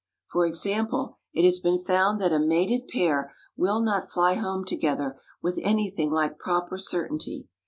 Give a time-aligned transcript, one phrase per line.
[0.25, 5.21] For example, it has been found that a mated pair will not fly home together
[5.43, 7.45] with anything like proper certainty.